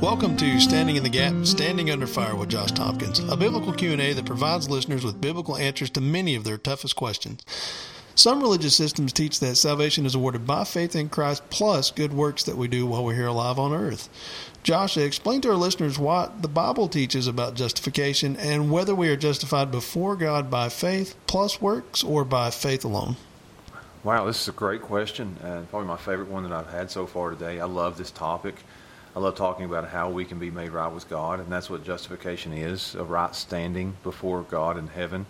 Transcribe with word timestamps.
Welcome 0.00 0.34
to 0.38 0.58
Standing 0.58 0.96
in 0.96 1.02
the 1.02 1.10
Gap, 1.10 1.44
Standing 1.44 1.90
Under 1.90 2.06
Fire 2.06 2.34
with 2.34 2.48
Josh 2.48 2.72
Tompkins, 2.72 3.18
a 3.18 3.36
biblical 3.36 3.70
Q&A 3.70 4.14
that 4.14 4.24
provides 4.24 4.70
listeners 4.70 5.04
with 5.04 5.20
biblical 5.20 5.58
answers 5.58 5.90
to 5.90 6.00
many 6.00 6.34
of 6.34 6.42
their 6.42 6.56
toughest 6.56 6.96
questions. 6.96 7.42
Some 8.14 8.40
religious 8.40 8.74
systems 8.74 9.12
teach 9.12 9.40
that 9.40 9.56
salvation 9.56 10.06
is 10.06 10.14
awarded 10.14 10.46
by 10.46 10.64
faith 10.64 10.96
in 10.96 11.10
Christ 11.10 11.42
plus 11.50 11.90
good 11.90 12.14
works 12.14 12.44
that 12.44 12.56
we 12.56 12.66
do 12.66 12.86
while 12.86 13.04
we're 13.04 13.14
here 13.14 13.26
alive 13.26 13.58
on 13.58 13.74
earth. 13.74 14.08
Josh, 14.62 14.96
explain 14.96 15.42
to 15.42 15.50
our 15.50 15.56
listeners 15.56 15.98
what 15.98 16.40
the 16.40 16.48
Bible 16.48 16.88
teaches 16.88 17.26
about 17.26 17.52
justification 17.52 18.36
and 18.36 18.70
whether 18.70 18.94
we 18.94 19.10
are 19.10 19.16
justified 19.16 19.70
before 19.70 20.16
God 20.16 20.50
by 20.50 20.70
faith 20.70 21.14
plus 21.26 21.60
works 21.60 22.02
or 22.02 22.24
by 22.24 22.48
faith 22.48 22.86
alone. 22.86 23.16
Wow, 24.02 24.24
this 24.24 24.40
is 24.40 24.48
a 24.48 24.52
great 24.52 24.80
question, 24.80 25.36
and 25.42 25.68
probably 25.68 25.88
my 25.88 25.98
favorite 25.98 26.28
one 26.28 26.44
that 26.44 26.52
I've 26.52 26.70
had 26.70 26.90
so 26.90 27.06
far 27.06 27.28
today. 27.28 27.60
I 27.60 27.66
love 27.66 27.98
this 27.98 28.10
topic. 28.10 28.54
I 29.14 29.18
love 29.18 29.34
talking 29.34 29.64
about 29.64 29.88
how 29.88 30.08
we 30.10 30.24
can 30.24 30.38
be 30.38 30.52
made 30.52 30.70
right 30.70 30.92
with 30.92 31.08
God, 31.08 31.40
and 31.40 31.50
that's 31.50 31.68
what 31.68 31.82
justification 31.82 32.52
is 32.52 32.94
a 32.94 33.02
right 33.02 33.34
standing 33.34 33.96
before 34.04 34.42
God 34.42 34.78
in 34.78 34.86
heaven. 34.86 35.26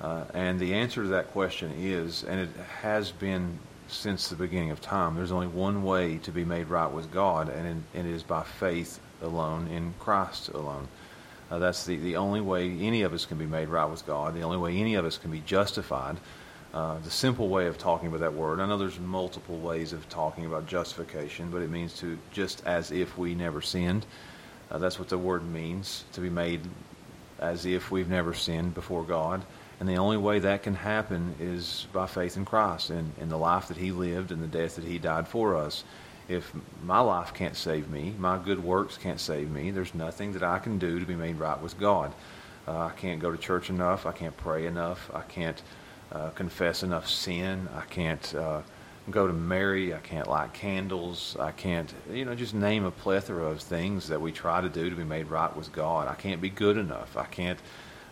Uh, 0.00 0.24
and 0.34 0.60
the 0.60 0.74
answer 0.74 1.02
to 1.02 1.08
that 1.08 1.32
question 1.32 1.72
is, 1.78 2.22
and 2.22 2.38
it 2.38 2.50
has 2.80 3.10
been 3.10 3.58
since 3.88 4.28
the 4.28 4.36
beginning 4.36 4.70
of 4.70 4.80
time, 4.80 5.16
there's 5.16 5.32
only 5.32 5.48
one 5.48 5.82
way 5.82 6.18
to 6.18 6.30
be 6.30 6.44
made 6.44 6.68
right 6.68 6.92
with 6.92 7.10
God, 7.10 7.48
and, 7.48 7.66
in, 7.66 7.84
and 7.94 8.06
it 8.06 8.14
is 8.14 8.22
by 8.22 8.44
faith 8.44 9.00
alone, 9.20 9.66
in 9.66 9.94
Christ 9.98 10.50
alone. 10.50 10.86
Uh, 11.50 11.58
that's 11.58 11.86
the, 11.86 11.96
the 11.96 12.16
only 12.16 12.40
way 12.40 12.70
any 12.70 13.02
of 13.02 13.12
us 13.12 13.24
can 13.24 13.38
be 13.38 13.46
made 13.46 13.68
right 13.68 13.86
with 13.86 14.06
God, 14.06 14.34
the 14.34 14.42
only 14.42 14.58
way 14.58 14.76
any 14.76 14.94
of 14.94 15.04
us 15.04 15.18
can 15.18 15.32
be 15.32 15.40
justified. 15.40 16.18
Uh, 16.78 16.96
the 17.00 17.10
simple 17.10 17.48
way 17.48 17.66
of 17.66 17.76
talking 17.76 18.06
about 18.06 18.20
that 18.20 18.32
word, 18.32 18.60
I 18.60 18.66
know 18.66 18.78
there's 18.78 19.00
multiple 19.00 19.58
ways 19.58 19.92
of 19.92 20.08
talking 20.08 20.46
about 20.46 20.68
justification, 20.68 21.50
but 21.50 21.60
it 21.60 21.70
means 21.70 21.92
to 21.94 22.16
just 22.30 22.64
as 22.66 22.92
if 22.92 23.18
we 23.18 23.34
never 23.34 23.60
sinned. 23.60 24.06
Uh, 24.70 24.78
that's 24.78 24.96
what 24.96 25.08
the 25.08 25.18
word 25.18 25.44
means, 25.44 26.04
to 26.12 26.20
be 26.20 26.30
made 26.30 26.60
as 27.40 27.66
if 27.66 27.90
we've 27.90 28.08
never 28.08 28.32
sinned 28.32 28.74
before 28.74 29.02
God. 29.02 29.44
And 29.80 29.88
the 29.88 29.96
only 29.96 30.18
way 30.18 30.38
that 30.38 30.62
can 30.62 30.76
happen 30.76 31.34
is 31.40 31.88
by 31.92 32.06
faith 32.06 32.36
in 32.36 32.44
Christ 32.44 32.90
and 32.90 33.12
in 33.20 33.28
the 33.28 33.38
life 33.38 33.66
that 33.66 33.76
He 33.76 33.90
lived 33.90 34.30
and 34.30 34.40
the 34.40 34.46
death 34.46 34.76
that 34.76 34.84
He 34.84 35.00
died 35.00 35.26
for 35.26 35.56
us. 35.56 35.82
If 36.28 36.52
my 36.84 37.00
life 37.00 37.34
can't 37.34 37.56
save 37.56 37.90
me, 37.90 38.14
my 38.20 38.38
good 38.38 38.62
works 38.62 38.96
can't 38.96 39.18
save 39.18 39.50
me, 39.50 39.72
there's 39.72 39.96
nothing 39.96 40.32
that 40.34 40.44
I 40.44 40.60
can 40.60 40.78
do 40.78 41.00
to 41.00 41.06
be 41.06 41.16
made 41.16 41.40
right 41.40 41.60
with 41.60 41.76
God. 41.80 42.14
Uh, 42.68 42.78
I 42.78 42.90
can't 42.90 43.18
go 43.18 43.32
to 43.32 43.38
church 43.38 43.68
enough. 43.68 44.06
I 44.06 44.12
can't 44.12 44.36
pray 44.36 44.66
enough. 44.66 45.10
I 45.12 45.22
can't 45.22 45.60
uh, 46.12 46.30
confess 46.30 46.82
enough 46.82 47.08
sin. 47.08 47.68
I 47.76 47.82
can't 47.82 48.34
uh, 48.34 48.62
go 49.10 49.26
to 49.26 49.32
Mary. 49.32 49.94
I 49.94 49.98
can't 49.98 50.28
light 50.28 50.52
candles. 50.52 51.36
I 51.38 51.52
can't, 51.52 51.92
you 52.10 52.24
know, 52.24 52.34
just 52.34 52.54
name 52.54 52.84
a 52.84 52.90
plethora 52.90 53.44
of 53.44 53.60
things 53.60 54.08
that 54.08 54.20
we 54.20 54.32
try 54.32 54.60
to 54.60 54.68
do 54.68 54.90
to 54.90 54.96
be 54.96 55.04
made 55.04 55.28
right 55.28 55.54
with 55.54 55.72
God. 55.72 56.08
I 56.08 56.14
can't 56.14 56.40
be 56.40 56.50
good 56.50 56.76
enough. 56.76 57.16
I 57.16 57.24
can't 57.24 57.58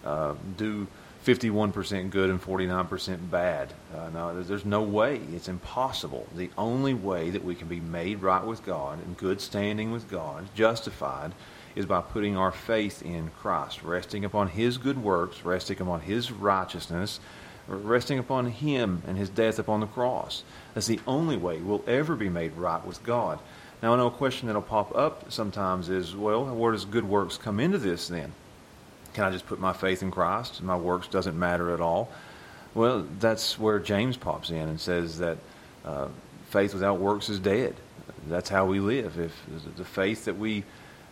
uh, 0.05 0.35
do 0.57 0.87
51% 1.27 2.11
good 2.11 2.31
and 2.31 2.41
49% 2.41 3.31
bad. 3.31 3.73
Uh, 3.93 4.11
no, 4.11 4.43
there's 4.43 4.65
no 4.65 4.83
way. 4.83 5.21
It's 5.35 5.49
impossible. 5.49 6.27
The 6.37 6.51
only 6.57 6.95
way 6.95 7.31
that 7.31 7.45
we 7.45 7.57
can 7.57 7.67
be 7.67 7.81
made 7.81 8.23
right 8.23 8.45
with 8.45 8.65
God, 8.65 9.05
in 9.05 9.15
good 9.15 9.41
standing 9.41 9.91
with 9.91 10.09
God, 10.09 10.47
justified, 10.55 11.33
is 11.75 11.85
by 11.85 12.01
putting 12.01 12.37
our 12.37 12.53
faith 12.53 13.03
in 13.03 13.31
Christ, 13.31 13.83
resting 13.83 14.25
upon 14.25 14.49
His 14.49 14.79
good 14.79 15.03
works, 15.03 15.45
resting 15.45 15.81
upon 15.81 16.01
His 16.01 16.31
righteousness, 16.31 17.19
resting 17.69 18.19
upon 18.19 18.47
Him 18.47 19.03
and 19.07 19.17
His 19.17 19.29
death 19.29 19.59
upon 19.59 19.81
the 19.81 19.87
cross. 19.87 20.43
That's 20.75 20.87
the 20.87 21.01
only 21.07 21.37
way 21.37 21.59
we'll 21.59 21.85
ever 21.87 22.15
be 22.15 22.29
made 22.29 22.53
right 22.53 22.85
with 22.85 23.03
God. 23.03 23.39
Now, 23.83 23.93
I 23.93 23.97
know 23.97 24.07
a 24.07 24.11
question 24.11 24.47
that'll 24.47 24.63
pop 24.63 24.97
up 24.97 25.31
sometimes 25.31 25.89
is, 25.89 26.17
well, 26.17 26.45
where 26.47 26.73
does 26.73 26.85
good 26.85 27.09
works 27.09 27.37
come 27.37 27.61
into 27.61 27.79
this 27.79 28.09
then? 28.09 28.33
Can 29.13 29.25
I 29.25 29.31
just 29.31 29.47
put 29.47 29.61
my 29.61 29.73
faith 29.73 30.03
in 30.03 30.11
Christ? 30.11 30.63
My 30.63 30.77
works 30.77 31.09
doesn't 31.09 31.39
matter 31.39 31.73
at 31.73 31.81
all. 31.81 32.11
Well, 32.75 33.07
that's 33.19 33.59
where 33.59 33.79
James 33.79 34.17
pops 34.17 34.51
in 34.51 34.69
and 34.69 34.81
says 34.81 35.19
that 35.19 35.39
uh, 35.85 36.09
faith 36.51 36.75
without 36.75 36.99
works 36.99 37.29
is 37.29 37.39
dead. 37.39 37.75
That's 38.29 38.49
how 38.49 38.67
we 38.67 38.81
live. 38.81 39.19
If 39.19 39.33
the 39.77 39.85
faith 39.85 40.25
that 40.27 40.37
we 40.37 40.65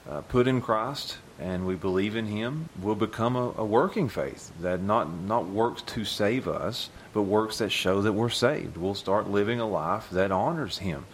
uh, 0.09 0.20
put 0.22 0.47
in 0.47 0.60
Christ 0.60 1.19
and 1.38 1.66
we 1.66 1.75
believe 1.75 2.15
in 2.15 2.26
Him, 2.26 2.69
will 2.81 2.94
become 2.94 3.34
a, 3.34 3.53
a, 3.56 3.65
working 3.65 4.09
faith 4.09 4.53
that 4.60 4.81
not 4.81 5.12
not 5.12 5.48
works 5.48 5.82
to 5.82 6.04
save 6.04 6.47
us, 6.47 6.91
but 7.12 7.22
works 7.22 7.59
that 7.59 7.70
show 7.70 8.03
that 8.03 8.12
we're 8.12 8.28
saved. 8.28 8.76
We'll 8.76 8.94
start 8.94 9.28
living 9.28 9.60
a 9.60 9.66
life 9.66 10.09
that 10.10 10.31
honors 10.31 10.78
Him. 10.78 11.06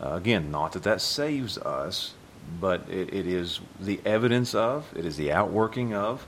Uh, 0.00 0.14
again, 0.14 0.50
not 0.50 0.72
that 0.72 0.82
that 0.82 1.00
saves 1.00 1.58
us, 1.58 2.14
but 2.60 2.88
it, 2.88 3.14
it 3.14 3.26
is 3.26 3.60
the 3.78 4.00
evidence 4.04 4.54
of, 4.54 4.92
it 4.96 5.04
is 5.04 5.16
the 5.16 5.30
outworking 5.30 5.94
of 5.94 6.26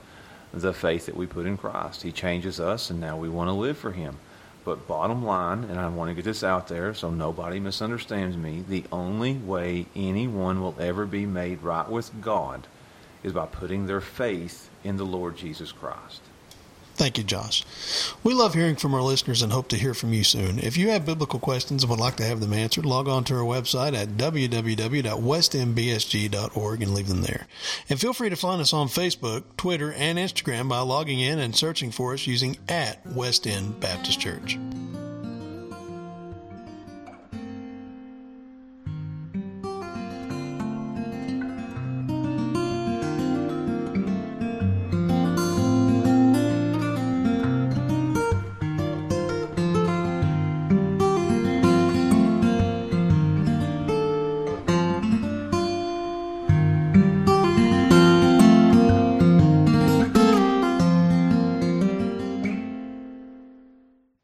the 0.53 0.73
faith 0.73 1.07
that 1.07 1.17
we 1.17 1.25
put 1.25 1.45
in 1.45 1.57
Christ. 1.57 2.03
He 2.03 2.13
changes 2.13 2.61
us, 2.61 2.89
and 2.89 3.01
now 3.01 3.17
we 3.17 3.27
want 3.27 3.49
to 3.49 3.53
live 3.53 3.77
for 3.77 3.91
Him. 3.91 4.17
But 4.65 4.87
bottom 4.87 5.23
line, 5.23 5.63
and 5.65 5.79
I 5.79 5.87
want 5.89 6.09
to 6.09 6.15
get 6.15 6.25
this 6.25 6.43
out 6.43 6.67
there 6.67 6.95
so 6.95 7.11
nobody 7.11 7.59
misunderstands 7.59 8.35
me, 8.35 8.65
the 8.67 8.83
only 8.91 9.33
way 9.33 9.85
anyone 9.95 10.59
will 10.59 10.75
ever 10.79 11.05
be 11.05 11.27
made 11.27 11.61
right 11.61 11.87
with 11.87 12.19
God 12.19 12.67
is 13.23 13.31
by 13.31 13.45
putting 13.45 13.85
their 13.85 14.01
faith 14.01 14.69
in 14.83 14.97
the 14.97 15.05
Lord 15.05 15.37
Jesus 15.37 15.71
Christ. 15.71 16.21
Thank 16.95 17.17
you, 17.17 17.23
Josh. 17.25 17.65
We 18.23 18.33
love 18.33 18.53
hearing 18.53 18.77
from 18.77 18.93
our 18.93 19.01
listeners 19.01 19.41
and 19.41 19.51
hope 19.51 19.67
to 19.69 19.77
hear 19.77 19.93
from 19.93 20.13
you 20.13 20.23
soon. 20.23 20.59
If 20.59 20.77
you 20.77 20.87
have 20.89 21.05
biblical 21.05 21.39
questions 21.39 21.83
and 21.83 21.89
would 21.89 21.99
like 21.99 22.15
to 22.17 22.23
have 22.23 22.39
them 22.39 22.53
answered, 22.53 22.85
log 22.85 23.09
on 23.09 23.25
to 23.25 23.35
our 23.35 23.41
website 23.41 23.93
at 23.93 24.11
www.westmbsg.org 24.11 26.81
and 26.81 26.93
leave 26.93 27.09
them 27.09 27.21
there. 27.21 27.47
And 27.89 27.99
feel 27.99 28.13
free 28.13 28.29
to 28.29 28.37
find 28.37 28.61
us 28.61 28.71
on 28.71 28.87
Facebook, 28.87 29.43
Twitter, 29.57 29.91
and 29.91 30.17
Instagram 30.17 30.69
by 30.69 30.79
logging 30.79 31.19
in 31.19 31.39
and 31.39 31.53
searching 31.53 31.91
for 31.91 32.13
us 32.13 32.27
using 32.27 32.55
at 32.69 33.05
West 33.05 33.45
End 33.45 33.77
Baptist 33.81 34.21
Church. 34.21 34.57